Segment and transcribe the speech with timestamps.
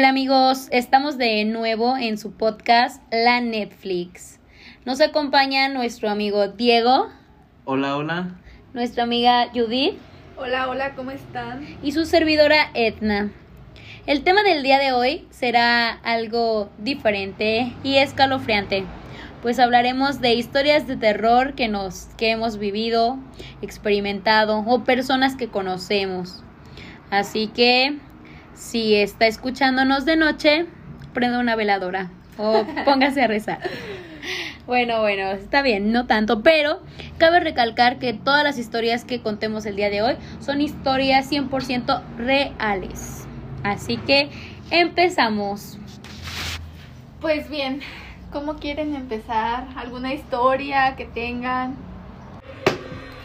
[0.00, 4.40] Hola amigos, estamos de nuevo en su podcast La Netflix.
[4.86, 7.08] Nos acompaña nuestro amigo Diego.
[7.66, 8.40] Hola, hola.
[8.72, 9.98] Nuestra amiga Judith.
[10.38, 11.66] Hola, hola, ¿cómo están?
[11.82, 13.30] Y su servidora Etna.
[14.06, 18.84] El tema del día de hoy será algo diferente y escalofriante,
[19.42, 23.18] pues hablaremos de historias de terror que nos que hemos vivido,
[23.60, 26.42] experimentado o personas que conocemos.
[27.10, 27.98] Así que
[28.60, 30.66] si está escuchándonos de noche,
[31.14, 33.58] prenda una veladora o póngase a rezar.
[34.66, 36.80] Bueno, bueno, está bien, no tanto, pero
[37.18, 42.02] cabe recalcar que todas las historias que contemos el día de hoy son historias 100%
[42.18, 43.26] reales.
[43.64, 44.28] Así que
[44.70, 45.78] empezamos.
[47.20, 47.80] Pues bien,
[48.30, 49.66] ¿cómo quieren empezar?
[49.74, 51.76] ¿Alguna historia que tengan?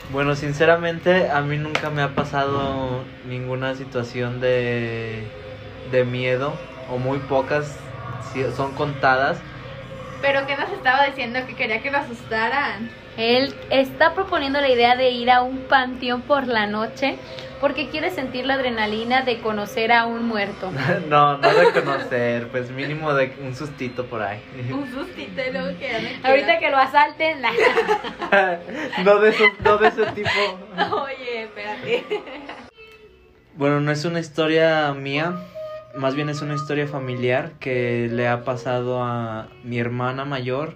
[0.08, 5.36] Bueno, sinceramente a mí nunca me ha pasado ninguna situación de,
[5.84, 6.54] de miedo,
[6.86, 9.44] o muy pocas, si- son contadas.
[10.22, 12.90] Pero que nos estaba diciendo que quería que lo asustaran.
[13.18, 17.20] Él está proponiendo la idea de ir a un panteón por la noche
[17.66, 20.72] porque quiere sentir la adrenalina de conocer a un muerto.
[21.10, 24.40] no, no de conocer, pues mínimo de un sustito por ahí.
[24.72, 26.20] Un sustito y luego que.
[26.24, 27.50] Ahorita que lo asalten, la...
[29.04, 30.30] no, de eso- no de ese tipo.
[30.94, 32.04] Oye, espérate.
[33.56, 35.34] Bueno, no es una historia mía,
[35.96, 40.76] más bien es una historia familiar que le ha pasado a mi hermana mayor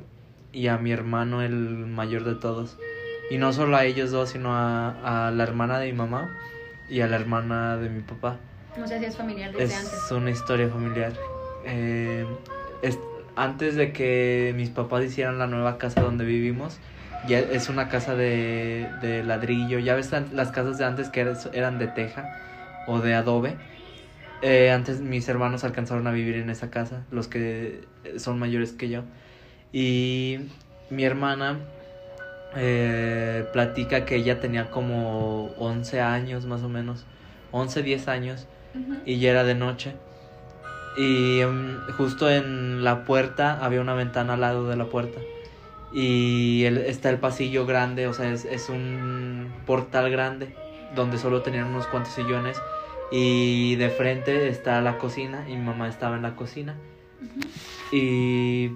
[0.52, 2.80] y a mi hermano el mayor de todos.
[3.30, 6.36] Y no solo a ellos dos, sino a, a la hermana de mi mamá
[6.90, 8.38] y a la hermana de mi papá.
[8.78, 10.12] No sé si es familiar desde Es antes.
[10.12, 11.14] una historia familiar.
[11.66, 12.26] Eh,
[12.82, 13.00] es-
[13.36, 16.80] antes de que mis papás hicieran la nueva casa donde vivimos,
[17.28, 19.80] ya es una casa de, de ladrillo.
[19.80, 22.24] Ya ves las casas de antes que eran- eran de teja
[22.88, 23.56] o de adobe.
[24.42, 27.88] Eh, antes mis hermanos alcanzaron a vivir en esa casa, los que
[28.18, 29.04] son mayores que yo.
[29.74, 30.40] Y
[30.90, 31.60] mi hermana
[32.56, 37.06] eh, platica que ella tenía como 11 años más o menos,
[37.52, 38.48] 11, 10 años
[39.06, 39.94] y ya era de noche.
[40.98, 45.20] Y em, justo en la puerta había una ventana al lado de la puerta.
[45.94, 50.54] Y el- está el pasillo grande, o sea, es, es un portal grande
[50.96, 52.62] donde solo tenían unos cuantos sillones.
[53.12, 56.76] Y de frente está la cocina y mi mamá estaba en la cocina.
[57.92, 58.70] Y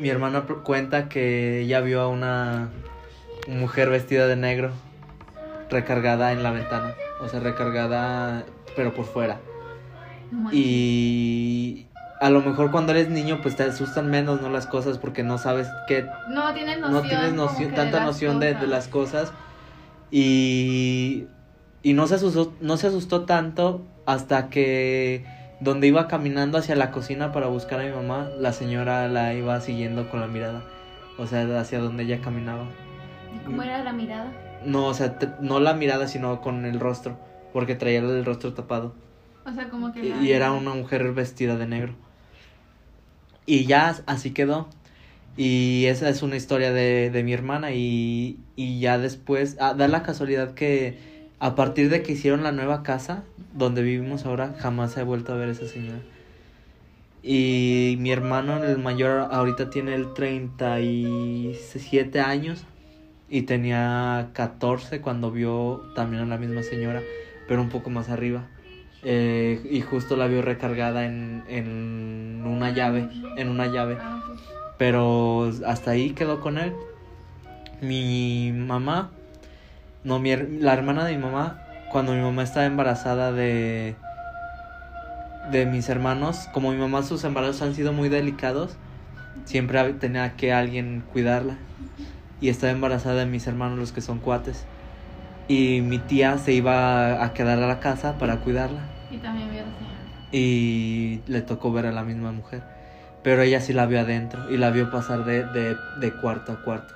[0.00, 2.70] mi hermana cuenta que ella vio a una
[3.46, 4.72] mujer vestida de negro
[5.68, 6.94] recargada en la ventana.
[7.20, 8.44] O sea, recargada
[8.76, 9.38] pero por fuera.
[10.52, 11.86] Y
[12.20, 14.48] a lo mejor cuando eres niño pues te asustan menos, ¿no?
[14.48, 16.06] Las cosas porque no sabes qué...
[16.28, 17.02] No tienes noción.
[17.02, 19.32] No tienes noción, tanta noción de, de las cosas.
[20.10, 21.26] Y,
[21.82, 25.24] y no, se asustó, no se asustó tanto hasta que
[25.60, 29.60] donde iba caminando hacia la cocina para buscar a mi mamá, la señora la iba
[29.60, 30.60] siguiendo con la mirada.
[31.18, 32.64] O sea, hacia donde ella caminaba.
[33.34, 34.32] ¿Y ¿Cómo era la mirada?
[34.64, 37.16] No, o sea, no la mirada, sino con el rostro,
[37.52, 38.94] porque traía el rostro tapado.
[39.44, 40.02] O sea, como que.
[40.04, 41.94] La- y era una mujer vestida de negro.
[43.46, 44.68] Y ya así quedó.
[45.36, 49.88] Y esa es una historia de, de mi hermana y, y ya después, ah, da
[49.88, 50.98] la casualidad que
[51.40, 53.24] a partir de que hicieron la nueva casa
[53.54, 56.00] donde vivimos ahora, jamás ha vuelto a ver esa señora.
[57.22, 62.64] Y mi hermano, el mayor, ahorita tiene el 37 años
[63.28, 67.00] y tenía 14 cuando vio también a la misma señora,
[67.48, 68.46] pero un poco más arriba.
[69.02, 73.96] Eh, y justo la vio recargada en, en una llave, en una llave.
[74.76, 76.74] Pero hasta ahí quedó con él.
[77.80, 79.10] Mi mamá,
[80.04, 83.96] no, mi, la hermana de mi mamá, cuando mi mamá estaba embarazada de,
[85.50, 88.78] de mis hermanos, como mi mamá sus embarazos han sido muy delicados,
[89.44, 91.58] siempre tenía que alguien cuidarla.
[92.40, 94.68] Y estaba embarazada de mis hermanos, los que son cuates.
[95.48, 99.62] Y mi tía se iba a quedar a la casa para cuidarla Y también vio
[99.62, 100.10] a la señora.
[100.32, 102.62] y le tocó ver a la misma mujer.
[103.22, 106.62] Pero ella sí la vio adentro y la vio pasar de, de, de cuarto a
[106.62, 106.94] cuarto.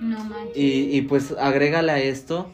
[0.00, 0.56] No manches.
[0.56, 2.50] Y, y pues agrégale a esto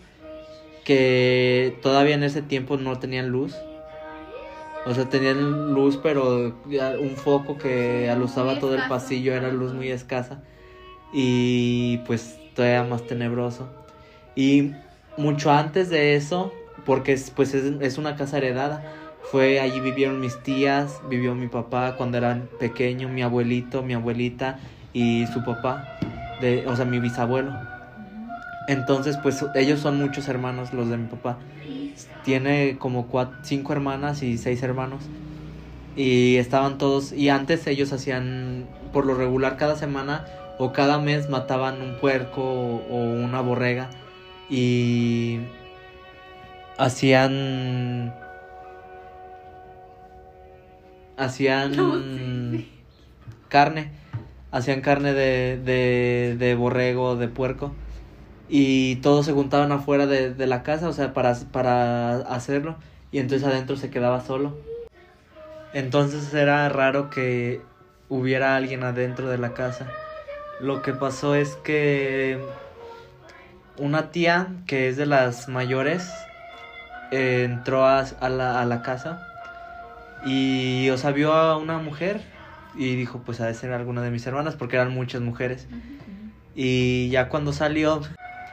[0.85, 3.55] que todavía en ese tiempo no tenían luz.
[4.85, 6.55] O sea, tenían luz, pero
[7.01, 10.43] un foco que alusaba todo el pasillo era luz muy escasa.
[11.13, 13.69] Y pues todavía más tenebroso.
[14.37, 14.73] Y
[15.17, 16.53] mucho antes de eso,
[16.85, 18.85] porque es, pues es, es una casa heredada,
[19.23, 24.61] fue allí vivieron mis tías, vivió mi papá cuando eran pequeño, mi abuelito, mi abuelita
[24.93, 25.99] y su papá,
[26.41, 27.53] de, o sea, mi bisabuelo.
[28.69, 31.39] Entonces, pues ellos son muchos hermanos, los de mi papá.
[32.25, 35.05] Tiene como cuatro, cinco hermanas y seis hermanos.
[35.95, 40.25] Y estaban todos, y antes ellos hacían, por lo regular, cada semana
[40.59, 43.91] o cada mes mataban un puerco o, o una borrega.
[44.51, 45.39] Y
[46.79, 48.13] hacían...
[51.17, 52.69] Hacían No, sí, sí.
[53.49, 53.91] carne.
[54.57, 57.75] Hacían carne de, de, de borrego, de puerco.
[58.49, 62.77] Y todos se juntaban afuera de, de la casa, o sea, para, para hacerlo.
[63.13, 64.57] Y entonces adentro se quedaba solo.
[65.75, 67.61] Entonces era raro que
[68.09, 69.89] hubiera alguien adentro de la casa.
[70.59, 72.39] Lo que pasó es que
[73.77, 76.11] una tía que es de las mayores
[77.11, 79.21] entró a, a la, a la casa
[80.25, 82.23] y, o sea, vio a una mujer
[82.77, 85.67] y dijo, pues ha de ser alguna de mis hermanas porque eran muchas mujeres.
[86.55, 88.03] Y ya cuando salió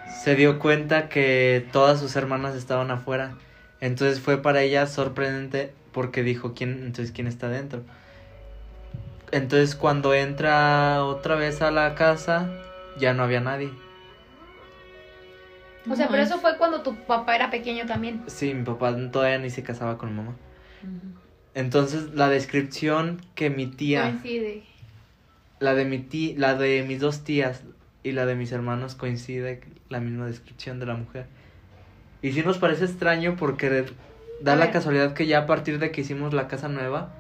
[0.08, 3.36] se dio cuenta que todas sus hermanas estaban afuera.
[3.82, 7.84] Entonces fue para ella sorprendente porque dijo, ¿quién, entonces quién está dentro?
[9.32, 12.50] Entonces cuando entra otra vez a la casa,
[12.98, 13.72] ya no había nadie.
[15.90, 18.24] O sea, pero eso fue cuando tu papá era pequeño también.
[18.28, 20.36] Sí, mi papá todavía ni se casaba con mamá.
[21.56, 24.64] Entonces la descripción que mi tía, Coincide.
[25.60, 27.62] la de mi tía, la de mis dos tías
[28.04, 31.26] y la de mis hermanos coincide la misma descripción de la mujer.
[32.22, 33.86] Y sí nos parece extraño porque
[34.42, 34.74] da A la ver.
[34.74, 37.14] casualidad que ya a partir de que hicimos la casa nueva,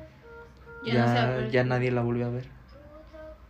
[0.86, 2.45] Ya ya, no ya nadie la volvió a ver.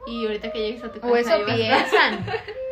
[0.05, 1.11] Y ahorita que llegues a tu casa.
[1.13, 2.25] O eso piensan.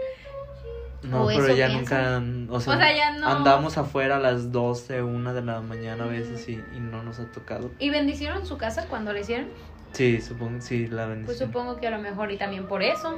[1.04, 2.38] No, O pero eso ya piensan.
[2.40, 5.62] nunca, o sea, O sea, ya no- andamos afuera a las 12, una de la
[5.62, 7.72] mañana a veces y, y no nos ha tocado.
[7.80, 9.48] ¿Y bendicieron su casa cuando le hicieron?
[9.94, 11.50] Sí, supongo, sí, la Pues bendición.
[11.50, 13.18] supongo que a lo mejor y también por eso.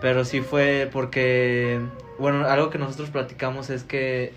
[0.00, 1.80] Pero sí fue porque,
[2.18, 4.34] bueno, algo que nosotros platicamos es que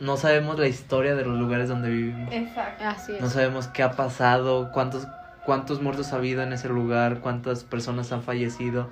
[0.00, 2.34] no sabemos la historia de los lugares donde vivimos.
[2.34, 2.84] Exacto.
[2.84, 3.20] Así es.
[3.20, 5.06] No sabemos qué ha pasado, cuántos,
[5.44, 8.90] cuántos muertos ha habido en ese lugar, cuántas personas han fallecido.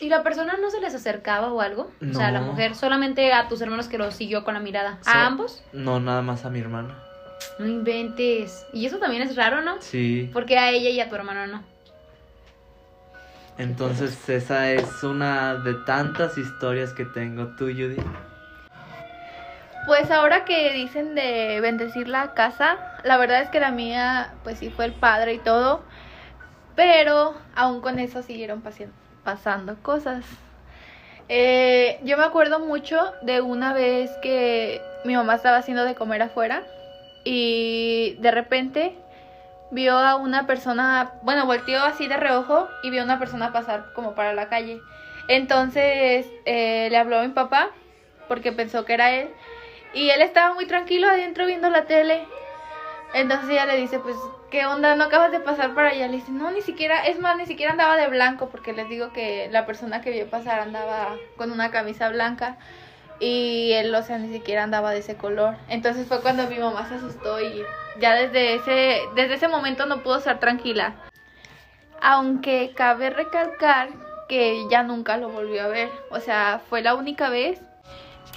[0.00, 1.90] ¿Y la persona no se les acercaba o algo?
[2.10, 4.98] O sea, la mujer, solamente a tus hermanos que los siguió con la mirada.
[5.02, 5.62] So- ¿A ambos?
[5.72, 6.98] No, nada más a mi hermana.
[7.58, 8.66] No inventes.
[8.72, 9.76] Y eso también es raro, ¿no?
[9.80, 10.28] Sí.
[10.32, 11.62] Porque a ella y a tu hermano no.
[13.56, 17.46] Entonces esa es una de tantas historias que tengo.
[17.56, 17.96] ¿Tú, Judy?
[19.86, 24.58] Pues ahora que dicen de bendecir la casa, la verdad es que la mía, pues
[24.58, 25.84] sí fue el padre y todo,
[26.74, 28.88] pero aún con eso siguieron pasi-
[29.24, 30.24] pasando cosas.
[31.28, 36.22] Eh, yo me acuerdo mucho de una vez que mi mamá estaba haciendo de comer
[36.22, 36.62] afuera
[37.24, 38.94] y de repente
[39.70, 43.92] vio a una persona, bueno, volteó así de reojo y vio a una persona pasar
[43.94, 44.80] como para la calle.
[45.28, 47.70] Entonces eh, le habló a mi papá
[48.28, 49.30] porque pensó que era él
[49.94, 52.26] y él estaba muy tranquilo adentro viendo la tele.
[53.14, 54.16] Entonces ella le dice, pues,
[54.54, 54.94] ¿qué onda?
[54.94, 56.06] ¿No acabas de pasar para allá?
[56.06, 59.12] Le dice, no, ni siquiera, es más, ni siquiera andaba de blanco, porque les digo
[59.12, 62.56] que la persona que vio pasar andaba con una camisa blanca
[63.18, 65.56] y él, o sea, ni siquiera andaba de ese color.
[65.68, 67.64] Entonces fue cuando mi mamá se asustó y
[67.98, 70.94] ya desde ese, desde ese momento no pudo estar tranquila.
[72.00, 73.88] Aunque cabe recalcar
[74.28, 75.88] que ya nunca lo volvió a ver.
[76.10, 77.60] O sea, fue la única vez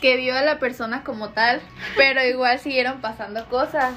[0.02, 1.62] que vio a la persona como tal,
[1.96, 3.94] pero igual siguieron pasando cosas.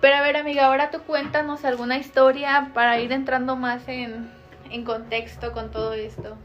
[0.00, 4.30] Pero a ver, amiga, ahora tú cuéntanos alguna historia para ir entrando más en,
[4.70, 6.36] en contexto con todo esto.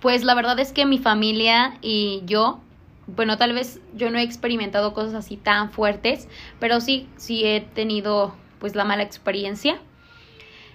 [0.00, 2.60] Pues la verdad es que mi familia y yo,
[3.06, 6.28] bueno, tal vez yo no he experimentado cosas así tan fuertes,
[6.60, 9.78] pero sí, sí he tenido pues la mala experiencia.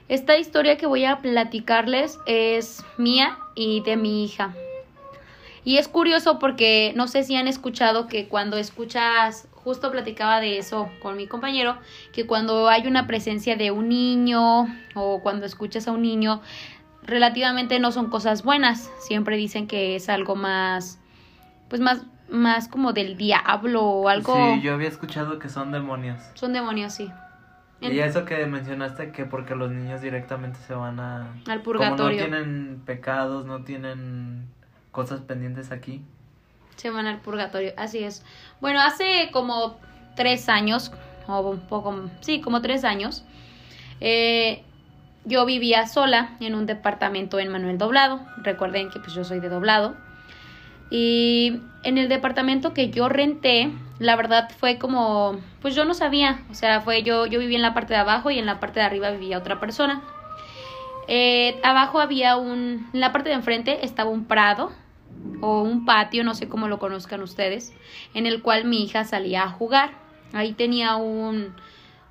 [0.10, 4.54] Esta historia que voy a platicarles es mía y de mi hija.
[5.64, 10.58] Y es curioso porque no sé si han escuchado que cuando escuchas, justo platicaba de
[10.58, 11.78] eso con mi compañero,
[12.12, 16.42] que cuando hay una presencia de un niño o cuando escuchas a un niño,
[17.04, 18.92] relativamente no son cosas buenas.
[19.00, 21.00] Siempre dicen que es algo más,
[21.70, 24.36] pues más, más como del diablo o algo.
[24.36, 26.22] Sí, yo había escuchado que son demonios.
[26.34, 27.10] Son demonios, sí.
[27.82, 31.34] Y eso que mencionaste que porque los niños directamente se van a...
[31.34, 32.18] al Como no purgatorio.
[32.20, 34.48] tienen pecados, no tienen
[34.92, 36.02] cosas pendientes aquí.
[36.76, 38.24] Se van al purgatorio, así es.
[38.62, 39.78] Bueno, hace como
[40.16, 40.92] tres años,
[41.28, 43.24] o un poco, sí, como tres años,
[44.02, 44.64] eh,
[45.26, 48.20] yo vivía sola en un departamento en Manuel Doblado.
[48.38, 49.96] Recuerden que pues yo soy de Doblado.
[50.90, 56.44] Y en el departamento que yo renté, la verdad fue como, pues yo no sabía,
[56.52, 58.80] o sea, fue yo, yo vivía en la parte de abajo y en la parte
[58.80, 60.02] de arriba vivía otra persona.
[61.08, 64.72] Eh, abajo había un, en la parte de enfrente estaba un prado
[65.42, 67.74] o un patio, no sé cómo lo conozcan ustedes,
[68.14, 69.92] en el cual mi hija salía a jugar.
[70.34, 71.54] Ahí tenía un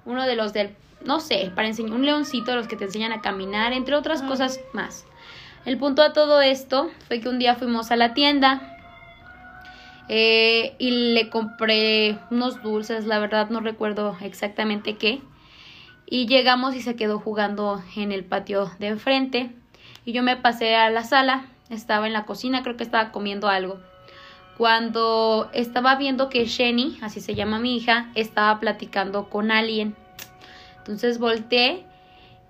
[0.05, 3.21] uno de los del no sé, para enseñar un leoncito, los que te enseñan a
[3.21, 5.05] caminar, entre otras cosas más.
[5.65, 8.77] El punto de todo esto fue que un día fuimos a la tienda
[10.09, 15.21] eh, y le compré unos dulces, la verdad no recuerdo exactamente qué.
[16.07, 19.51] Y llegamos y se quedó jugando en el patio de enfrente.
[20.05, 23.49] Y yo me pasé a la sala, estaba en la cocina, creo que estaba comiendo
[23.49, 23.81] algo.
[24.57, 29.97] Cuando estaba viendo que Jenny, así se llama mi hija, estaba platicando con alguien.
[30.79, 31.85] Entonces volteé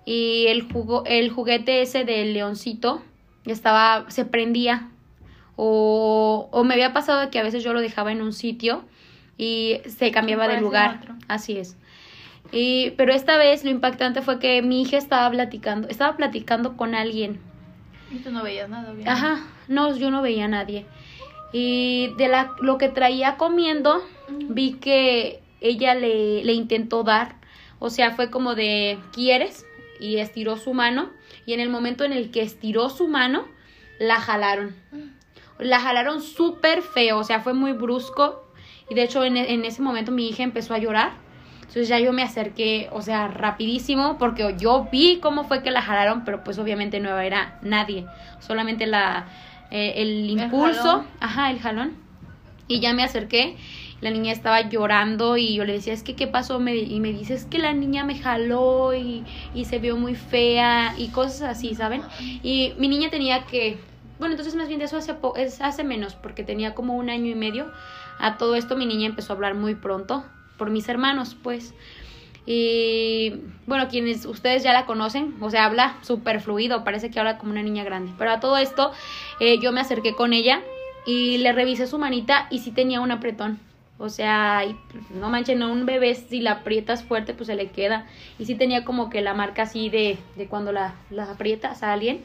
[0.05, 3.01] y el, jugo, el juguete ese del leoncito
[3.45, 4.89] estaba, se prendía.
[5.55, 8.83] O, o me había pasado que a veces yo lo dejaba en un sitio
[9.37, 10.99] y se cambiaba de lugar.
[11.27, 11.77] Así es.
[12.51, 16.95] Y, pero esta vez lo impactante fue que mi hija estaba platicando, estaba platicando con
[16.95, 17.39] alguien.
[18.13, 18.93] Y tú no veías nada.
[19.05, 20.85] Ajá, no, yo no veía a nadie.
[21.51, 27.43] Y de la, lo que traía comiendo, vi que ella le, le intentó dar
[27.85, 29.65] o sea, fue como de, ¿quieres?
[29.99, 31.09] Y estiró su mano.
[31.45, 33.45] Y en el momento en el que estiró su mano,
[33.99, 34.73] la jalaron.
[35.59, 38.49] La jalaron súper feo, o sea, fue muy brusco.
[38.89, 41.11] Y de hecho en, en, ese momento mi hija empezó a llorar.
[41.63, 45.81] Entonces ya yo me acerqué, o sea, rapidísimo, porque yo vi cómo fue que la
[45.81, 48.05] jalaron, pero pues obviamente no era nadie.
[48.39, 49.25] Solamente la,
[49.71, 51.93] eh, el impulso, ¿El ajá, el jalón.
[52.67, 53.57] Y ya me acerqué
[54.03, 56.59] la niña estaba llorando y yo le decía, es que, ¿qué pasó?
[56.59, 59.23] Me, y me dice, es que la niña me jaló y,
[59.55, 62.01] y se vio muy fea y cosas así, ¿saben?
[62.19, 63.77] Y mi niña tenía que,
[64.19, 67.31] bueno, entonces más bien de eso hace, es, hace menos, porque tenía como un año
[67.31, 67.71] y medio.
[68.19, 70.25] A todo esto mi niña empezó a hablar muy pronto,
[70.57, 71.73] por mis hermanos, pues.
[72.45, 73.33] Y
[73.67, 77.51] bueno, quienes ustedes ya la conocen, o sea, habla súper fluido, parece que habla como
[77.51, 78.11] una niña grande.
[78.17, 78.91] Pero a todo esto,
[79.39, 80.61] eh, yo me acerqué con ella
[81.05, 83.59] y le revisé su manita y sí tenía un apretón.
[83.97, 84.63] O sea,
[85.11, 88.05] no manchen, no un bebé si la aprietas fuerte pues se le queda.
[88.37, 91.93] Y sí tenía como que la marca así de, de cuando la, la aprietas a
[91.93, 92.23] alguien.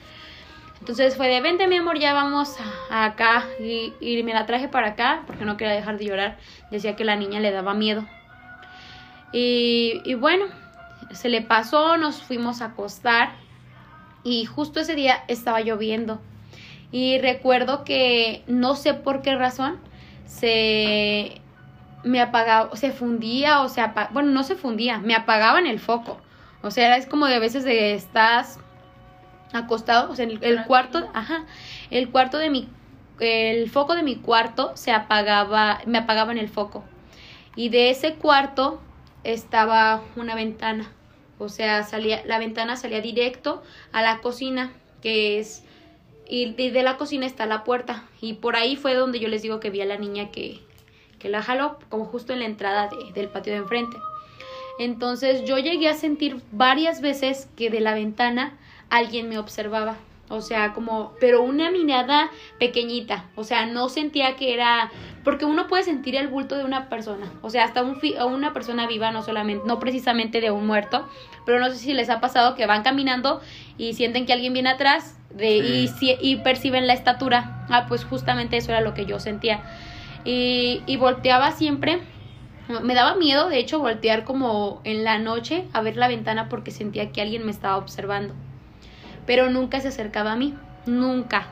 [0.80, 2.56] Entonces fue de, vente mi amor, ya vamos
[2.90, 3.44] acá.
[3.60, 6.38] Y, y, me la traje para acá porque no quería dejar de llorar.
[6.70, 8.04] Decía que la niña le daba miedo.
[9.32, 10.46] Y, y bueno,
[11.12, 13.30] se le pasó, nos fuimos a acostar.
[14.24, 16.20] Y justo ese día estaba lloviendo.
[16.90, 19.78] Y recuerdo que no sé por qué razón
[20.26, 21.40] se
[22.04, 26.18] me apagaba, se fundía o se apagaba, bueno, no se fundía, me apagaban el foco.
[26.62, 28.58] O sea, es como de veces de estás
[29.52, 31.44] acostado, o sea, el, el cuarto, ajá,
[31.90, 32.68] el cuarto de mi,
[33.20, 36.84] el foco de mi cuarto se apagaba, me apagaban el foco.
[37.56, 38.80] Y de ese cuarto
[39.24, 40.92] estaba una ventana.
[41.38, 44.72] O sea, salía, la ventana salía directo a la cocina,
[45.02, 45.64] que es,
[46.28, 48.04] y de, la cocina está la puerta.
[48.20, 50.60] Y por ahí fue donde yo les digo que vi a la niña que,
[51.18, 53.96] que la jaló como justo en la entrada de, del patio de enfrente.
[54.78, 58.56] Entonces yo llegué a sentir varias veces que de la ventana
[58.90, 59.96] alguien me observaba.
[60.30, 63.24] O sea, como, pero una mirada pequeñita.
[63.34, 64.90] O sea, no sentía que era.
[65.28, 67.30] Porque uno puede sentir el bulto de una persona.
[67.42, 68.00] O sea, hasta un
[68.32, 71.06] una persona viva, no solamente, no precisamente de un muerto.
[71.44, 73.42] Pero no sé si les ha pasado que van caminando
[73.76, 76.16] y sienten que alguien viene atrás de, sí.
[76.22, 77.66] y, y perciben la estatura.
[77.68, 79.60] Ah, pues justamente eso era lo que yo sentía
[80.24, 82.00] y, y volteaba siempre.
[82.82, 86.70] Me daba miedo, de hecho, voltear como en la noche a ver la ventana porque
[86.70, 88.32] sentía que alguien me estaba observando.
[89.26, 90.54] Pero nunca se acercaba a mí,
[90.86, 91.46] nunca.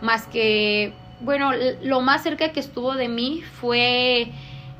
[0.00, 4.32] Más que, bueno, lo más cerca que estuvo de mí fue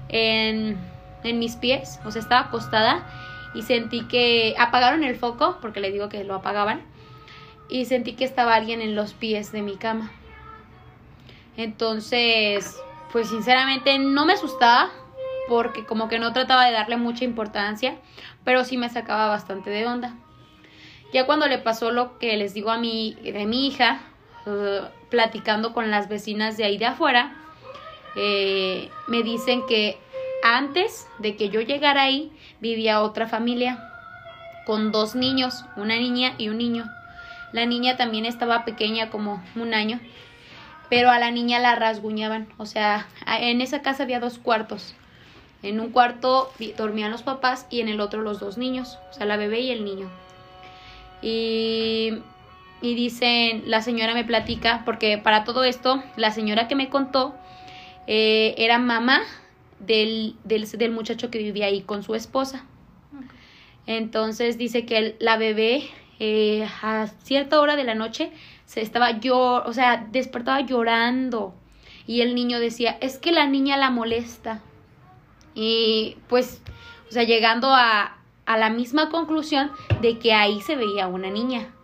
[0.08, 0.78] en,
[1.24, 3.06] en mis pies, o sea, estaba acostada
[3.54, 6.82] y sentí que apagaron el foco, porque le digo que lo apagaban,
[7.68, 10.10] y sentí que estaba alguien en los pies de mi cama.
[11.56, 12.80] Entonces,
[13.12, 14.90] pues sinceramente no me asustaba
[15.48, 17.96] porque como que no trataba de darle mucha importancia,
[18.44, 20.14] pero sí me sacaba bastante de onda.
[21.12, 24.00] Ya cuando le pasó lo que les digo a mi, de mi hija,
[24.46, 27.34] uh, platicando con las vecinas de ahí de afuera,
[28.16, 29.98] eh, me dicen que
[30.42, 33.86] antes de que yo llegara ahí vivía otra familia
[34.66, 36.84] con dos niños, una niña y un niño.
[37.52, 40.00] La niña también estaba pequeña, como un año,
[40.88, 42.48] pero a la niña la rasguñaban.
[42.58, 44.94] O sea, en esa casa había dos cuartos.
[45.62, 49.26] En un cuarto dormían los papás y en el otro los dos niños, o sea,
[49.26, 50.08] la bebé y el niño.
[51.20, 52.22] Y,
[52.82, 57.34] y dicen, la señora me platica, porque para todo esto, la señora que me contó
[58.06, 59.20] eh, era mamá
[59.78, 62.64] del, del, del, muchacho que vivía ahí con su esposa.
[63.86, 65.84] Entonces dice que la bebé
[66.18, 68.30] eh, a cierta hora de la noche
[68.66, 71.54] se estaba yo, o sea, despertaba llorando.
[72.06, 74.62] Y el niño decía, es que la niña la molesta.
[75.54, 76.62] Y pues,
[77.08, 79.70] o sea, llegando a, a la misma conclusión
[80.00, 81.74] de que ahí se veía una niña.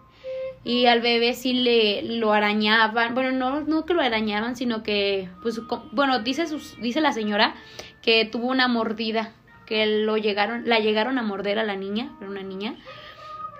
[0.66, 5.28] Y al bebé sí le lo arañaban, bueno, no, no que lo arañaban, sino que,
[5.40, 5.60] pues,
[5.92, 6.44] bueno, dice,
[6.80, 7.54] dice la señora
[8.02, 9.32] que tuvo una mordida,
[9.64, 12.74] que lo llegaron, la llegaron a morder a la niña, era una niña,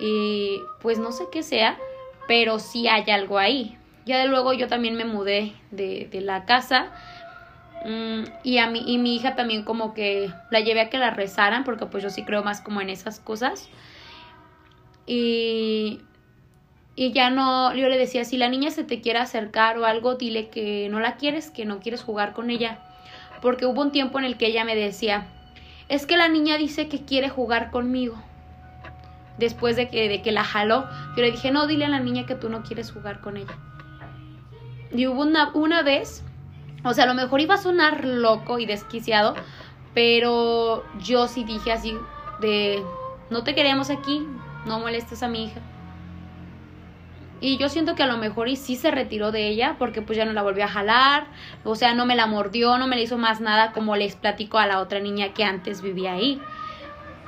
[0.01, 1.79] y pues no sé qué sea,
[2.27, 3.79] pero sí hay algo ahí.
[4.05, 6.91] Ya de luego yo también me mudé de, de la casa
[7.85, 11.11] mm, y a mi, y mi hija también como que la llevé a que la
[11.11, 13.69] rezaran porque pues yo sí creo más como en esas cosas.
[15.07, 16.01] Y,
[16.99, 20.15] y ya no, yo le decía, si la niña se te quiere acercar o algo,
[20.15, 22.79] dile que no la quieres, que no quieres jugar con ella.
[23.43, 25.27] Porque hubo un tiempo en el que ella me decía,
[25.91, 28.17] es que la niña dice que quiere jugar conmigo
[29.37, 32.25] después de que, de que la jaló, yo le dije, no, dile a la niña
[32.25, 33.55] que tú no quieres jugar con ella.
[34.91, 36.25] Y hubo una, una vez,
[36.83, 39.35] o sea, a lo mejor iba a sonar loco y desquiciado,
[39.93, 41.95] pero yo sí dije así
[42.41, 42.83] de,
[43.29, 44.27] no te queremos aquí,
[44.65, 45.61] no molestes a mi hija.
[47.41, 50.17] Y yo siento que a lo mejor y sí se retiró de ella porque pues
[50.17, 51.27] ya no la volvió a jalar,
[51.65, 54.59] o sea, no me la mordió, no me le hizo más nada como les platico
[54.59, 56.41] a la otra niña que antes vivía ahí.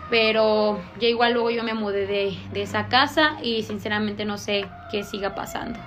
[0.08, 4.64] Pero ya igual luego yo me mudé de, de esa casa y sinceramente no sé
[4.90, 5.78] qué siga pasando.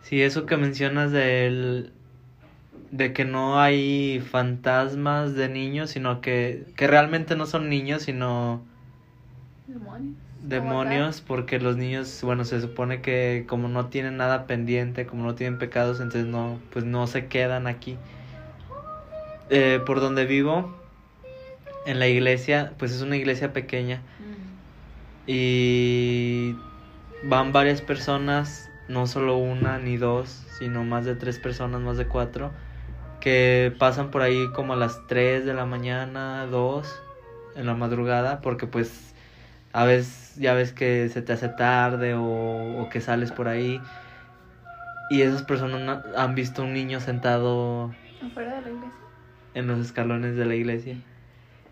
[0.00, 1.92] Sí, eso que mencionas del
[2.90, 8.64] de que no hay fantasmas de niños, sino que, que realmente no son niños, sino
[9.66, 10.14] Demonios.
[10.42, 15.34] demonios, porque los niños, bueno, se supone que como no tienen nada pendiente, como no
[15.34, 17.96] tienen pecados, entonces no, pues no se quedan aquí.
[19.50, 20.74] Eh, por donde vivo,
[21.86, 24.02] en la iglesia, pues es una iglesia pequeña
[25.26, 26.54] y
[27.24, 32.06] van varias personas, no solo una ni dos, sino más de tres personas, más de
[32.06, 32.52] cuatro,
[33.20, 37.02] que pasan por ahí como a las 3 de la mañana, 2
[37.56, 39.15] en la madrugada, porque pues
[39.72, 43.80] a veces ya ves que se te hace tarde o, o que sales por ahí
[45.10, 48.98] y esas personas na- han visto un niño sentado Afuera de la iglesia.
[49.54, 50.96] en los escalones de la iglesia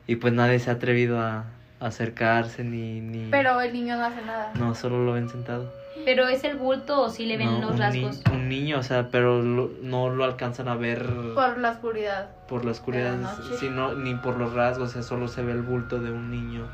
[0.07, 1.39] y pues nadie se ha atrevido a,
[1.81, 3.31] a acercarse ni, ni...
[3.31, 4.53] Pero el niño no hace nada.
[4.59, 5.67] No, solo lo ven sentado.
[6.05, 8.21] Pero es el bulto o si le ven No, los un, rasgos.
[8.29, 11.71] ni- un niño, o sea, pero lo- no lo alcanzan a ver por, Por la
[11.71, 12.29] oscuridad.
[12.51, 13.57] la oscuridad, de la noche.
[13.57, 16.67] sino ni por los rasgos, o sea, solo se ve el bulto de un niño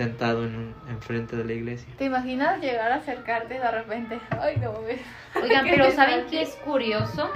[0.00, 1.92] sentado en un, enfrente de la iglesia.
[1.98, 4.18] ¿Te imaginas llegar a acercarte de repente?
[4.30, 4.70] Ay, no.
[5.42, 7.30] Oigan, ¿Qué pero ¿saben qué es curioso?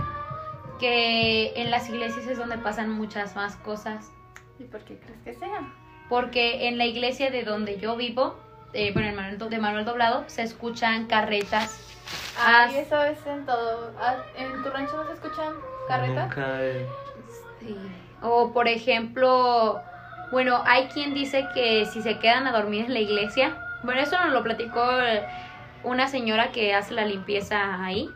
[0.81, 4.11] Que en las iglesias es donde pasan muchas más cosas.
[4.59, 5.75] ¿Y por qué crees que sea?
[6.09, 8.37] Porque en la iglesia de donde yo vivo,
[8.73, 11.79] eh, bueno, en Manuel, de Manuel Doblado, se escuchan carretas.
[12.39, 13.93] Ah, Ay, eso es en todo.
[14.39, 15.53] ¿En tu rancho no se escuchan
[15.87, 16.29] carretas?
[16.29, 16.59] Nunca
[17.61, 17.77] Sí.
[18.23, 19.83] O por ejemplo,
[20.35, 24.21] bueno, hay quien dice que si se quedan a dormir en la iglesia, bueno, eso
[24.21, 25.23] nos lo platicó eh,
[25.85, 28.11] una señora que hace la limpieza ahí,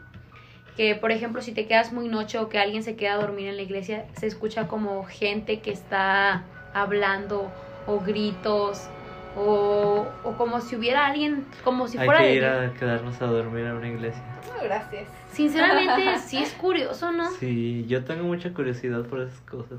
[0.76, 3.46] que por ejemplo si te quedas muy noche o que alguien se queda a dormir
[3.46, 6.42] en la iglesia, se escucha como gente que está
[6.74, 7.52] hablando
[7.86, 8.88] o gritos
[9.36, 13.22] o, o como si hubiera alguien, como si Hay fuera que de ir a quedarnos
[13.22, 14.24] a dormir a una iglesia.
[14.52, 15.06] No, gracias.
[15.30, 17.30] Sinceramente sí es curioso, ¿no?
[17.30, 19.78] Sí, yo tengo mucha curiosidad por esas cosas.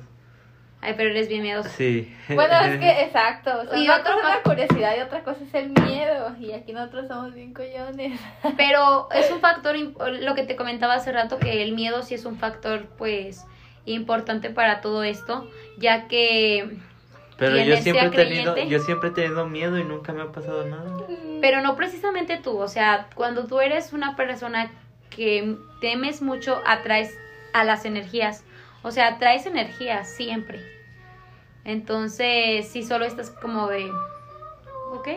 [0.82, 1.70] Ay, pero eres bien miedoso.
[1.70, 2.16] Sí.
[2.30, 3.52] Bueno, es que exacto.
[3.60, 6.36] O sea, Y otro cosa es la curiosidad y otra cosa es el miedo.
[6.40, 8.20] Y aquí nosotros somos bien collones.
[8.58, 12.24] Pero es un factor, lo que te comentaba hace rato, que el miedo sí es
[12.26, 13.46] un factor, pues,
[13.86, 16.78] importante para todo esto, ya que,
[17.38, 20.32] Pero yo siempre he tenido, creyente- yo siempre he tenido miedo y nunca me ha
[20.32, 20.86] pasado nada.
[21.42, 24.70] pero no precisamente tú, o sea, cuando tú eres una persona
[25.10, 27.18] que temes mucho, atraes
[27.54, 28.44] a las energías,
[28.84, 30.60] o sea, atraes energías siempre.
[31.66, 33.90] Entonces, si solo estás como de,
[34.92, 35.08] ok,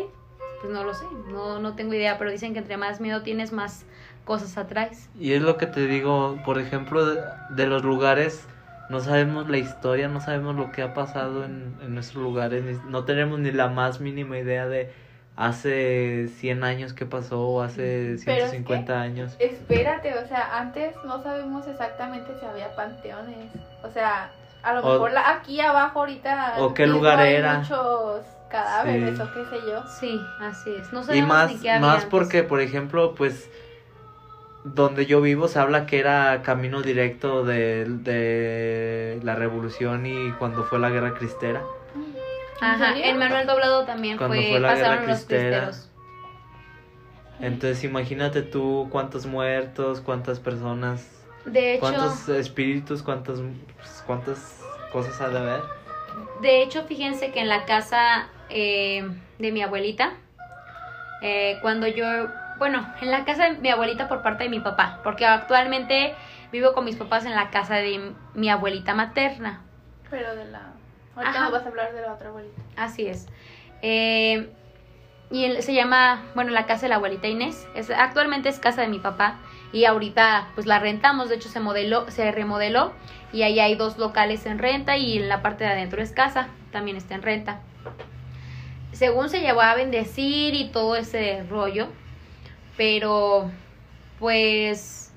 [0.61, 3.53] pues no lo sé, no, no tengo idea, pero dicen que entre más miedo tienes,
[3.53, 3.85] más
[4.25, 5.09] cosas atraes.
[5.19, 8.47] Y es lo que te digo, por ejemplo, de, los lugares,
[8.91, 13.05] no sabemos la historia, no sabemos lo que ha pasado en, en nuestros lugares, no
[13.05, 14.93] tenemos ni la más mínima idea de
[15.37, 19.37] hace 100 años qué pasó o hace Pero es 150 que- años.
[19.39, 23.51] Espérate, o sea, antes no sabemos exactamente si había panteones.
[23.83, 24.31] O sea,
[24.63, 26.55] a lo O- mejor la- aquí abajo ahorita.
[26.59, 27.59] o qué lugar hay era.
[27.61, 29.23] muchos cadáveres Sí.
[29.23, 29.83] o qué sé yo.
[29.99, 30.93] Sí, así es.
[30.93, 32.11] No Y sabemos más, ni qué había más antes.
[32.11, 33.49] porque, por ejemplo, pues
[34.65, 40.63] donde yo vivo se habla que era camino directo de, de la revolución y cuando
[40.65, 41.63] fue la guerra cristera.
[42.63, 45.91] ¿En Ajá, en Manuel Doblado también Cuando fue, fue la guerra pasaron los cristeros.
[47.41, 51.11] Entonces imagínate tú cuántos muertos, cuántas personas,
[51.45, 53.41] De hecho, cuántos espíritus, cuántas,
[54.07, 54.61] cuántas
[54.93, 55.61] cosas ha de haber.
[56.41, 60.13] de hecho, fíjense que en la casa eh, de mi abuelita,
[61.21, 62.07] eh, cuando yo,
[62.59, 66.15] bueno, en la casa de mi abuelita por parte de mi papá, porque actualmente
[66.53, 69.63] vivo con mis papás en la casa de mi abuelita materna.
[70.11, 70.75] Pero de la...
[71.17, 71.45] Ahorita Ajá.
[71.45, 72.61] no vas a hablar de la otra abuelita.
[72.77, 73.27] Así es.
[73.83, 74.51] Eh,
[75.31, 77.67] y él- se llama, bueno, la casa de la abuelita Inés.
[77.75, 79.39] Es, actualmente es casa de mi papá
[79.73, 81.29] y ahorita pues la rentamos.
[81.29, 82.93] De hecho se modeló, se remodeló
[83.33, 86.49] y ahí hay dos locales en renta y en la parte de adentro es casa,
[86.71, 87.61] también está en renta.
[88.93, 91.89] Según se llevó a bendecir y todo ese rollo,
[92.77, 93.51] pero
[94.19, 95.13] pues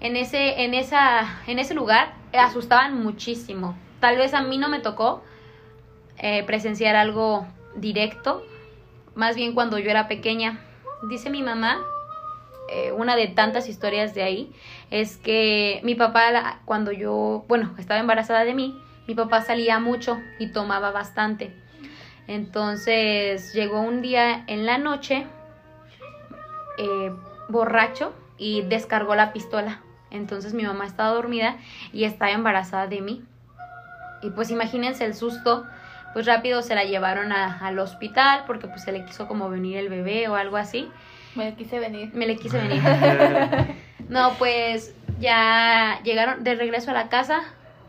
[0.00, 3.76] en ese, en esa, en ese lugar asustaban muchísimo.
[4.00, 5.24] Tal vez a mí no me tocó,
[6.18, 8.42] eh, presenciar algo directo,
[9.14, 10.60] más bien cuando yo era pequeña.
[11.08, 11.78] Dice mi mamá,
[12.68, 14.52] eh, una de tantas historias de ahí,
[14.90, 20.18] es que mi papá, cuando yo, bueno, estaba embarazada de mí, mi papá salía mucho
[20.38, 21.54] y tomaba bastante.
[22.26, 25.26] Entonces llegó un día en la noche,
[26.78, 27.12] eh,
[27.48, 29.80] borracho, y descargó la pistola.
[30.10, 31.56] Entonces mi mamá estaba dormida
[31.92, 33.24] y estaba embarazada de mí.
[34.22, 35.66] Y pues imagínense el susto,
[36.16, 39.76] pues rápido se la llevaron a- al hospital porque pues se le quiso como venir
[39.76, 40.90] el bebé o algo así.
[41.34, 42.08] Me quise venir.
[42.14, 42.80] Me le quise venir.
[44.08, 47.42] No, pues ya llegaron de regreso a la casa.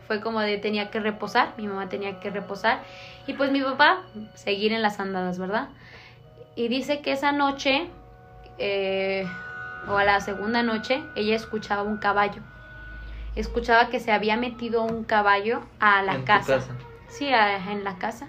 [0.06, 2.80] Fue como de tenía que reposar, mi mamá tenía que reposar.
[3.26, 4.02] Y pues mi papá
[4.34, 5.68] seguir en las andadas, ¿verdad?
[6.54, 7.88] Y dice que esa noche,
[8.58, 9.26] eh,
[9.88, 12.42] o a la segunda noche, ella escuchaba un caballo.
[13.36, 16.56] Escuchaba que se había metido un caballo a la En tu casa.
[16.56, 16.72] casa.
[17.08, 18.28] Sí, en la casa.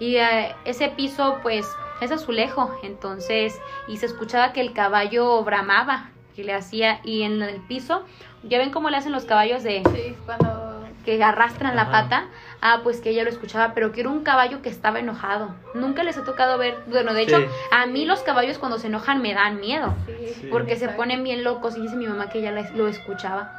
[0.00, 0.16] Y
[0.64, 1.66] ese piso, pues,
[2.00, 7.42] es azulejo, entonces, y se escuchaba que el caballo bramaba, que le hacía, y en
[7.42, 8.04] el piso,
[8.44, 10.86] ya ven cómo le hacen los caballos de Sí, cuando...
[11.04, 12.26] que arrastran la pata,
[12.60, 15.52] ah, pues que ella lo escuchaba, pero que era un caballo que estaba enojado.
[15.74, 17.38] Nunca les ha tocado ver, bueno, de hecho,
[17.72, 20.48] a mí los caballos cuando se enojan me dan miedo Sí, Sí.
[20.52, 23.50] porque se ponen bien locos y dice mi mamá que ella la- lo escuchaba.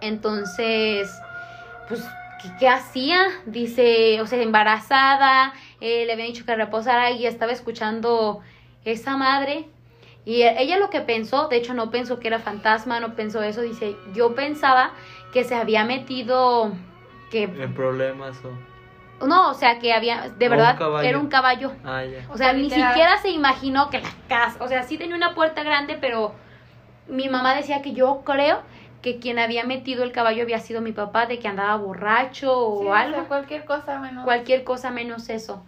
[0.00, 1.14] Entonces,
[1.88, 2.02] pues,
[2.42, 3.26] ¿qué, qué hacía?
[3.46, 8.40] Dice, o sea, embarazada, eh, le habían dicho que reposara y estaba escuchando
[8.84, 9.66] esa madre.
[10.24, 13.62] Y ella lo que pensó, de hecho no pensó que era fantasma, no pensó eso,
[13.62, 14.92] dice, yo pensaba
[15.32, 16.72] que se había metido,
[17.30, 19.26] que, En problemas o.
[19.26, 21.08] no, o sea, que había, de O un verdad, caballo.
[21.08, 21.72] era un caballo.
[21.84, 22.02] Ah.
[22.30, 25.62] O sea, ni siquiera se imaginó que la casa, o sea, sí tenía una puerta
[25.62, 26.34] grande, pero
[27.08, 28.60] mi mamá decía que yo creo
[29.02, 32.80] que quien había metido el caballo había sido mi papá, de que andaba borracho o
[32.80, 34.24] Sí, o sea, algo, cualquier cosa menos.
[34.24, 35.62] cualquier cosa menos eso.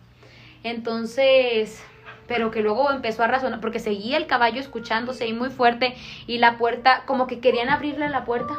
[0.65, 1.83] Entonces,
[2.27, 5.95] pero que luego empezó a razonar, porque seguía el caballo escuchándose y muy fuerte,
[6.27, 8.55] y la puerta, como que querían abrirle la puerta.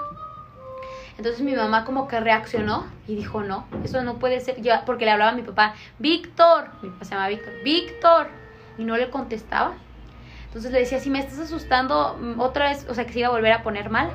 [1.17, 5.05] Entonces mi mamá como que reaccionó y dijo, no, eso no puede ser, ya, porque
[5.05, 8.27] le hablaba a mi papá, Víctor, mi papá se llama Víctor, Víctor,
[8.77, 9.73] y no le contestaba.
[10.45, 13.27] Entonces le decía, si me estás asustando mm, otra vez, o sea, que se iba
[13.27, 14.11] a volver a poner mal.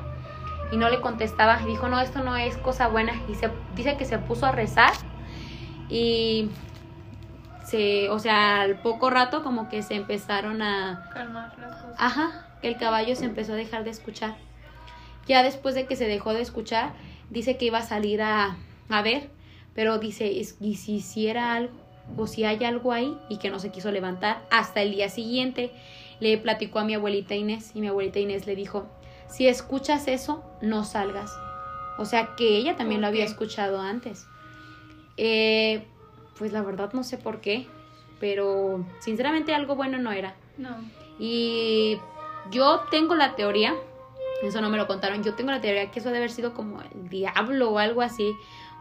[0.71, 3.13] Y no le contestaba, y dijo, no, esto no es cosa buena.
[3.27, 4.93] Y se dice que se puso a rezar
[5.89, 6.49] y
[7.65, 11.95] se, o sea, al poco rato como que se empezaron a, Calmar las cosas.
[11.97, 14.35] Ajá, el caballo se empezó a dejar de escuchar.
[15.27, 16.93] Ya después de que se dejó de escuchar,
[17.29, 18.57] dice que iba a salir a,
[18.89, 19.29] a ver,
[19.75, 21.73] pero dice, "Es- ¿y si hiciera algo?
[22.17, 24.41] O si hay algo ahí y que no se quiso levantar.
[24.49, 25.71] Hasta el día siguiente
[26.19, 28.87] le platicó a mi abuelita Inés y mi abuelita Inés le dijo,
[29.29, 31.31] si escuchas eso, no salgas.
[31.97, 33.31] O sea que ella también ¿Por lo había qué?
[33.31, 34.27] escuchado antes.
[35.17, 35.85] Eh,
[36.37, 37.67] pues la verdad no sé por qué,
[38.19, 40.35] pero sinceramente algo bueno no era.
[40.57, 40.69] No.
[41.19, 41.97] Y
[42.51, 43.75] yo tengo la teoría,
[44.41, 46.81] eso no me lo contaron, yo tengo la teoría que eso debe haber sido como
[46.81, 48.33] el diablo o algo así,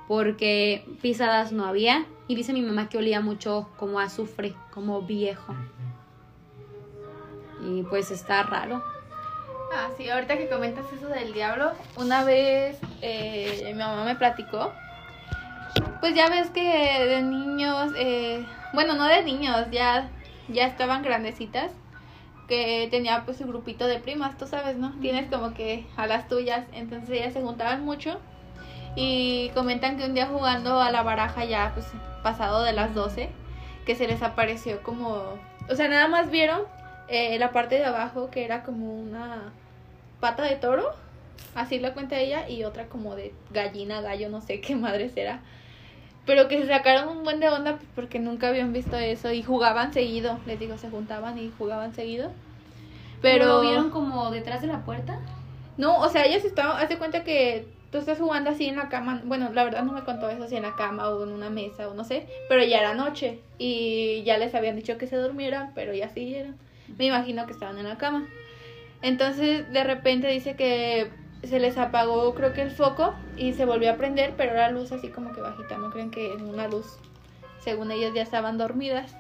[0.07, 2.07] porque pisadas no había.
[2.29, 5.55] Y dice mi mamá que olía mucho como azufre, como viejo.
[7.67, 8.83] Y pues está raro.
[9.75, 14.73] Ah, sí, ahorita que comentas eso del diablo, una vez eh, mi mamá me platicó.
[16.01, 20.09] Pues ya ves que de niños, eh, bueno, no de niños, ya,
[20.49, 21.71] ya estaban grandecitas,
[22.49, 24.99] que tenía pues su grupito de primas, tú sabes, ¿no?
[25.01, 28.19] Tienes como que a las tuyas, entonces ellas se juntaban mucho
[28.97, 31.87] y comentan que un día jugando a la baraja ya pues
[32.23, 33.29] pasado de las 12,
[33.85, 36.63] que se les apareció como, o sea, nada más vieron
[37.09, 39.53] eh, la parte de abajo que era como una
[40.21, 40.91] pata de toro,
[41.55, 45.41] así lo cuenta ella, y otra como de gallina, gallo, no sé qué madre será.
[46.27, 49.93] Pero que se sacaron un buen de onda porque nunca habían visto eso y jugaban
[49.95, 52.31] seguido, les digo, se juntaban y jugaban seguido.
[53.23, 55.19] Pero ¿Lo vieron como detrás de la puerta?
[55.79, 58.89] No, o sea, ellos estaban, haz de cuenta que tú estás jugando así en la
[58.89, 61.49] cama, bueno, la verdad no me contó eso, si en la cama o en una
[61.49, 65.17] mesa o no sé, pero ya era noche y ya les habían dicho que se
[65.17, 66.57] durmieran, pero ya siguieron.
[66.97, 68.27] Me imagino que estaban en la cama.
[69.03, 71.11] Entonces, de repente dice que
[71.45, 74.91] se les apagó, creo que el foco y se volvió a prender, pero era luz
[74.93, 76.87] así como que bajita, no creen que es una luz.
[77.61, 79.15] Según ellas ya estaban dormidas.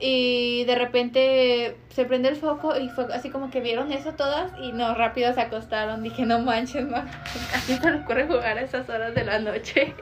[0.00, 4.52] Y de repente se prende el foco y fue así como que vieron eso todas
[4.60, 6.04] y no, rápido se acostaron.
[6.04, 7.06] Dije, no manches, ma,
[7.54, 9.94] así se le ocurre jugar a esas horas de la noche.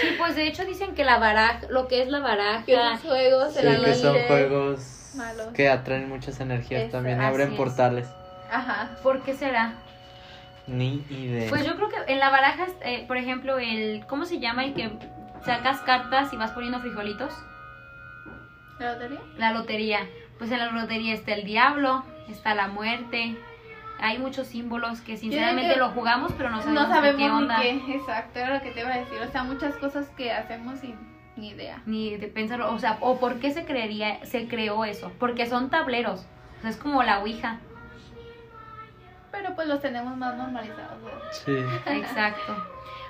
[0.00, 3.02] Sí, pues de hecho dicen que la baraja, lo que es la baraja, Que esos
[3.02, 5.48] juegos, Sí, el que son juegos malos.
[5.54, 7.56] que atraen muchas energías Eso, también y abren es.
[7.56, 8.08] portales.
[8.50, 8.90] Ajá.
[9.02, 9.74] ¿por qué será?
[10.66, 11.48] Ni idea.
[11.48, 14.64] Pues yo creo que en la baraja, eh, por ejemplo, el, ¿cómo se llama?
[14.64, 14.90] El que
[15.44, 17.32] sacas cartas y vas poniendo frijolitos.
[18.78, 19.20] ¿La lotería?
[19.36, 19.98] La lotería.
[20.38, 23.36] Pues en la lotería está el diablo, está la muerte.
[24.00, 27.58] Hay muchos símbolos que sinceramente que lo jugamos, pero no No sabemos, qué onda.
[27.58, 29.18] ni qué, exacto, era lo que te iba a decir.
[29.20, 30.96] O sea, muchas cosas que hacemos sin
[31.40, 31.82] ni idea.
[31.86, 35.70] Ni de pensarlo, o sea, o por qué se creería, se creó eso, porque son
[35.70, 36.26] tableros,
[36.58, 37.58] o sea, es como la ouija,
[39.32, 41.02] Pero pues los tenemos más normalizados.
[41.02, 41.20] ¿verdad?
[41.32, 41.90] Sí.
[41.92, 42.56] exacto.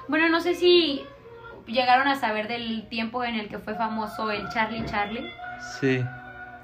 [0.08, 1.02] Bueno, no sé si
[1.66, 5.30] llegaron a saber del tiempo en el que fue famoso el Charlie Charlie.
[5.80, 6.04] Sí.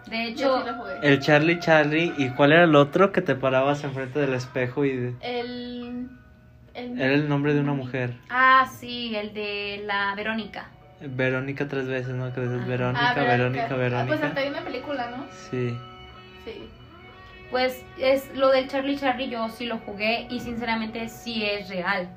[0.08, 0.70] De hecho, sí.
[1.02, 2.12] El Charlie Charlie.
[2.18, 6.08] ¿Y cuál era el otro que te parabas enfrente del espejo y de- El,
[6.74, 8.14] el- era el nombre de una mujer?
[8.30, 10.68] ah, sí, el de la Verónica.
[11.00, 12.32] Verónica tres veces, ¿no?
[12.32, 12.66] Que dices Ah.
[12.66, 14.26] Verónica, Ah, Verónica, Ah, pues Verónica.
[14.26, 15.26] hasta hay una película, ¿no?
[15.50, 15.76] Sí.
[16.44, 16.68] Sí.
[17.50, 22.08] Pues es lo del Charlie Charlie, yo sí lo jugué y sinceramente sí es real.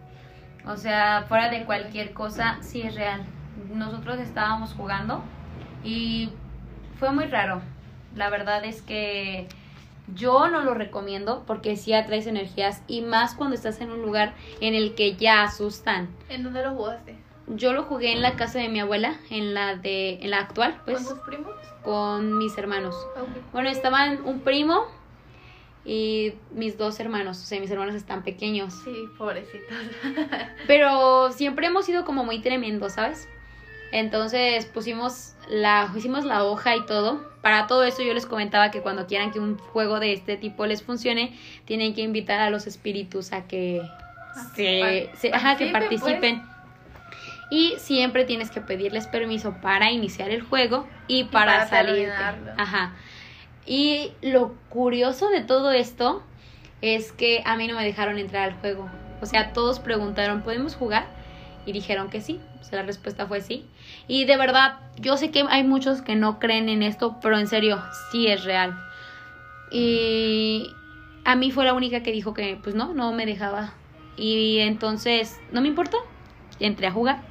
[0.65, 3.21] O sea, fuera de cualquier cosa, sí es real.
[3.73, 5.23] Nosotros estábamos jugando
[5.83, 6.29] y
[6.99, 7.61] fue muy raro.
[8.15, 9.47] La verdad es que
[10.15, 14.33] yo no lo recomiendo porque sí atraes energías y más cuando estás en un lugar
[14.61, 16.09] en el que ya asustan.
[16.29, 17.15] ¿En dónde lo jugaste?
[17.49, 20.79] Yo lo jugué en la casa de mi abuela, en la de en la actual,
[20.85, 21.51] pues ¿Con tus primos?
[21.83, 22.95] con mis hermanos.
[23.17, 23.21] Ah.
[23.51, 24.85] Bueno, estaban un primo
[25.85, 27.37] y mis dos hermanos.
[27.41, 28.73] O sea, mis hermanos están pequeños.
[28.83, 29.75] Sí, pobrecitos.
[30.67, 33.27] Pero siempre hemos sido como muy tremendos, ¿sabes?
[33.91, 37.27] Entonces pusimos la, hicimos la hoja y todo.
[37.41, 40.65] Para todo eso yo les comentaba que cuando quieran que un juego de este tipo
[40.67, 41.35] les funcione,
[41.65, 43.81] tienen que invitar a los espíritus a que,
[44.35, 46.58] A se, que se- ajá, que participen, pues.
[47.51, 52.09] Y siempre tienes que pedirles permiso para iniciar el juego y para, para salir.
[52.57, 52.93] Ajá.
[53.65, 56.23] Y lo curioso de todo esto
[56.81, 58.89] es que a mí no me dejaron entrar al juego.
[59.21, 61.07] O sea, todos preguntaron, ¿podemos jugar?
[61.65, 62.39] Y dijeron que sí.
[62.61, 63.65] O sea, la respuesta fue sí.
[64.07, 67.47] Y de verdad, yo sé que hay muchos que no creen en esto, pero en
[67.47, 67.81] serio,
[68.11, 68.79] sí es real.
[69.71, 70.71] Y
[71.25, 73.73] a mí fue la única que dijo que, pues no, no me dejaba.
[74.17, 75.97] Y entonces, no me importó.
[76.59, 77.21] Entré a jugar.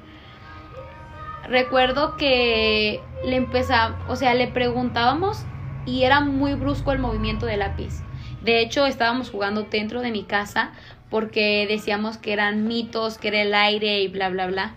[1.48, 5.44] Recuerdo que le empezaba, o sea, le preguntábamos
[5.86, 8.02] y era muy brusco el movimiento del lápiz.
[8.42, 10.72] De hecho, estábamos jugando dentro de mi casa
[11.10, 14.74] porque decíamos que eran mitos, que era el aire y bla, bla, bla.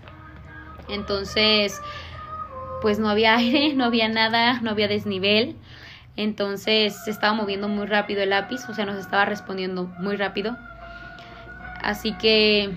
[0.88, 1.80] Entonces,
[2.80, 5.56] pues no había aire, no había nada, no había desnivel.
[6.16, 10.56] Entonces se estaba moviendo muy rápido el lápiz, o sea, nos estaba respondiendo muy rápido.
[11.82, 12.70] Así que,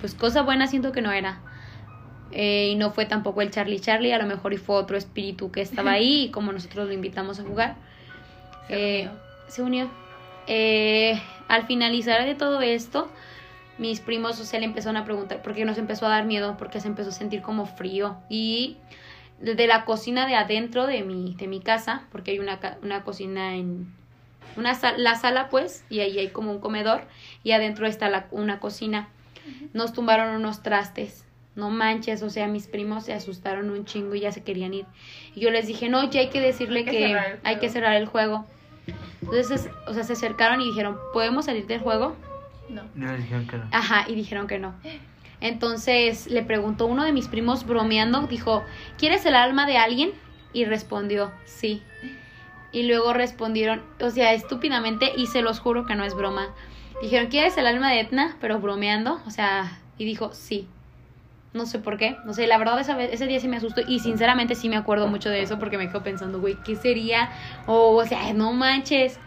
[0.00, 1.40] pues cosa buena siento que no era.
[2.32, 5.50] Eh, y no fue tampoco el Charlie Charlie, a lo mejor y fue otro espíritu
[5.50, 7.76] que estaba ahí y como nosotros lo invitamos a jugar,
[8.68, 9.20] Se eh, unió.
[9.48, 9.90] se unió.
[10.46, 13.08] Eh, al finalizar de todo esto,
[13.78, 16.80] mis primos o sea, le empezaron a preguntar porque nos empezó a dar miedo, porque
[16.80, 18.16] se empezó a sentir como frío.
[18.28, 18.78] Y
[19.40, 23.56] de la cocina de adentro de mi, de mi casa, porque hay una, una cocina
[23.56, 23.92] en
[24.56, 27.02] una la sala pues, y ahí hay como un comedor,
[27.42, 29.08] y adentro está la, una cocina.
[29.72, 31.24] Nos tumbaron unos trastes.
[31.54, 34.86] No manches, o sea, mis primos se asustaron un chingo y ya se querían ir.
[35.34, 37.72] Y yo les dije, no, ya hay que decirle Hay que hay que juego".
[37.72, 38.46] cerrar el juego.
[39.20, 42.16] Entonces, o sea, se acercaron y dijeron, ¿podemos salir del juego?
[42.68, 42.82] No.
[42.94, 43.64] No, dijeron que no.
[43.70, 44.74] Ajá, y dijeron que no.
[45.40, 48.62] Entonces le preguntó uno de mis primos bromeando, dijo,
[48.96, 50.12] ¿quieres el alma de alguien?
[50.52, 51.82] Y respondió, sí.
[52.70, 56.48] Y luego respondieron, o sea, estúpidamente, y se los juro que no es broma.
[57.02, 58.36] Dijeron, ¿quieres el alma de Etna?
[58.40, 60.68] Pero bromeando, o sea, y dijo, sí.
[61.54, 63.82] No sé por qué, no sé, la verdad esa vez- ese día sí me asustó
[63.86, 67.30] y sinceramente sí me acuerdo mucho de eso porque me quedo pensando, güey, ¿qué sería?
[67.66, 69.18] O, o sea, no manches.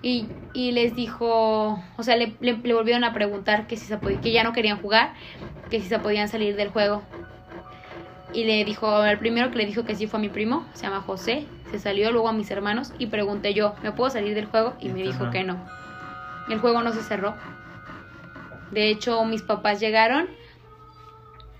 [0.00, 3.98] Y, y les dijo, o sea, le, le- le volvieron a preguntar que si se
[3.98, 5.12] podía, que ya no querían jugar,
[5.68, 7.02] que si se podían salir del juego.
[8.32, 11.00] Y le dijo, el primero que le dijo que sí fue mi primo, se llama
[11.00, 14.74] José, Se salió luego a mis hermanos y pregunté yo, ¿me puedo salir del juego?
[14.80, 15.30] Y me dijo no.
[15.32, 15.58] que no.
[16.48, 17.34] El juego no se cerró.
[18.70, 20.28] De hecho, mis papás llegaron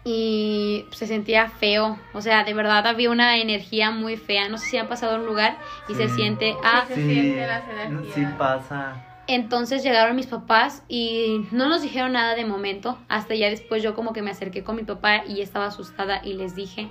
[0.09, 1.99] y se sentía feo.
[2.15, 4.49] O sea, de verdad había una energía muy fea.
[4.49, 6.15] No sé si han pasado a un lugar y se Sí.
[6.15, 6.55] siente...
[6.63, 8.15] Ah, Se sienten las energías.
[8.15, 9.03] sí pasa.
[9.27, 12.97] entonces llegaron mis papás y no nos dijeron nada de momento.
[13.09, 16.35] Hasta ya después yo como que me acerqué con mi papá y estaba asustada y
[16.35, 16.87] les dije,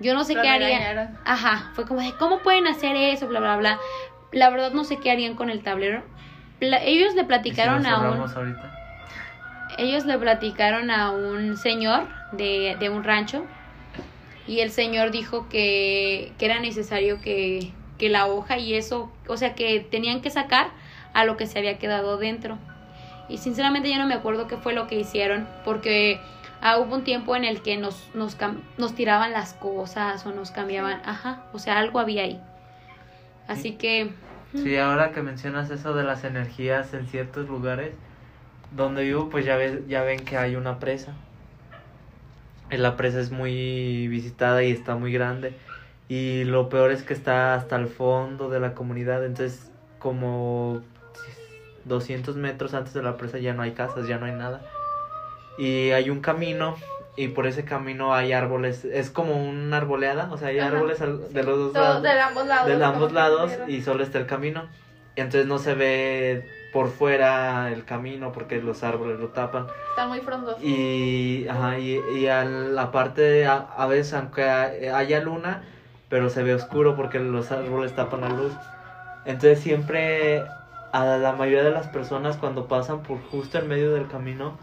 [0.00, 0.68] yo no sé Lo qué haría.
[0.78, 1.18] regañaron.
[1.26, 3.28] Ajá, fue como de, ¿cómo pueden hacer eso?
[3.28, 3.78] Bla, bla, bla.
[4.32, 6.02] La verdad no sé qué harían con el tablero.
[6.58, 8.20] Pla- ellos le ¿Y si platicaron a un...
[8.22, 8.78] ahorita?
[9.76, 13.46] Ellos le platicaron a un señor de, de un rancho
[14.46, 19.36] y el señor dijo que, que era necesario que, que la hoja y eso, o
[19.36, 20.70] sea, que tenían que sacar
[21.14, 22.58] a lo que se había quedado dentro.
[23.28, 26.20] Y sinceramente yo no me acuerdo qué fue lo que hicieron, porque
[26.60, 28.36] ah, hubo un tiempo en el que nos, nos,
[28.78, 32.40] nos tiraban las cosas o nos cambiaban, ajá, o sea, algo había ahí.
[33.46, 34.10] Así que...
[34.54, 37.94] Sí, ahora que mencionas eso de las energías en ciertos lugares,
[38.72, 41.14] donde vivo, pues ya, ves, ya ven que hay una presa.
[42.78, 45.54] La presa es muy visitada y está muy grande.
[46.08, 49.24] Y lo peor es que está hasta el fondo de la comunidad.
[49.24, 50.82] Entonces, como
[51.84, 54.62] 200 metros antes de la presa ya no hay casas, ya no hay nada.
[55.58, 56.76] Y hay un camino.
[57.14, 58.86] Y por ese camino hay árboles.
[58.86, 60.32] Es como una arboleada.
[60.32, 61.06] O sea, hay Ajá, árboles de
[61.42, 62.78] los dos Todos lados de ambos lados.
[62.78, 64.66] de ambos lados y solo está el camino.
[65.14, 69.66] Entonces no se ve por fuera el camino porque los árboles lo tapan.
[69.90, 70.62] Están muy frondosos.
[70.62, 75.62] Y, ajá, y, y a la parte, a, a veces aunque haya luna,
[76.08, 78.52] pero se ve oscuro porque los árboles tapan la luz.
[79.24, 80.42] Entonces siempre
[80.92, 84.58] a la mayoría de las personas cuando pasan por justo en medio del camino,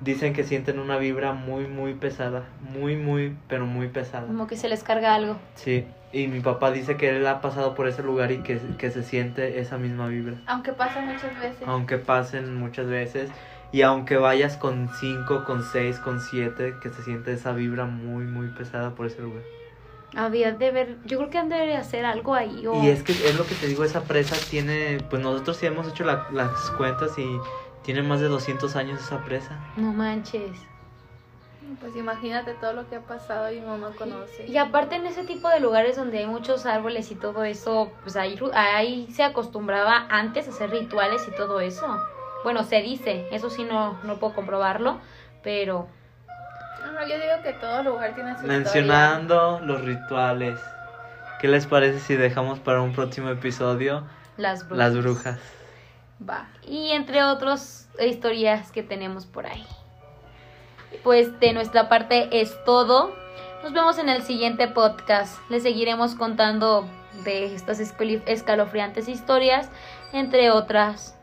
[0.00, 2.44] dicen que sienten una vibra muy, muy pesada.
[2.60, 4.26] Muy, muy, pero muy pesada.
[4.26, 5.36] Como que se les carga algo.
[5.54, 8.90] Sí, y mi papá dice que él ha pasado por ese lugar y que, que
[8.90, 10.36] se siente esa misma vibra.
[10.46, 11.66] Aunque pasa muchas veces.
[11.66, 13.30] Aunque pasen muchas veces
[13.72, 18.24] y aunque vayas con 5, con 6, con 7, que se siente esa vibra muy,
[18.24, 19.42] muy pesada por ese lugar.
[20.16, 22.66] Había de ver, yo creo que han de hacer algo ahí.
[22.66, 22.82] O...
[22.82, 25.86] Y es que es lo que te digo, esa presa tiene, pues nosotros sí hemos
[25.86, 27.26] hecho la- las cuentas y
[27.82, 29.58] tiene más de 200 años esa presa.
[29.76, 30.52] No manches.
[31.80, 34.46] Pues imagínate todo lo que ha pasado y no conoce.
[34.46, 38.16] Y aparte en ese tipo de lugares donde hay muchos árboles y todo eso, pues
[38.16, 41.86] ahí, ahí se acostumbraba antes a hacer rituales y todo eso.
[42.42, 44.98] Bueno, se dice, eso sí no, no puedo comprobarlo,
[45.42, 45.88] pero
[46.84, 50.58] No, yo digo que todo lugar tiene su Mencionando los rituales.
[51.40, 54.04] ¿Qué les parece si dejamos para un próximo episodio
[54.36, 54.78] las brujas.
[54.78, 55.38] las brujas?
[56.28, 56.48] Va.
[56.62, 59.66] Y entre otras historias que tenemos por ahí.
[61.02, 63.14] Pues de nuestra parte es todo.
[63.62, 65.38] Nos vemos en el siguiente podcast.
[65.50, 66.88] Les seguiremos contando
[67.24, 69.70] de estas escalofriantes historias,
[70.12, 71.18] entre otras.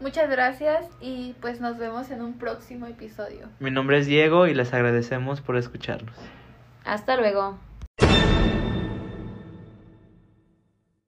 [0.00, 3.48] Muchas gracias y pues nos vemos en un próximo episodio.
[3.60, 6.16] Mi nombre es Diego y les agradecemos por escucharnos.
[6.84, 7.58] Hasta luego.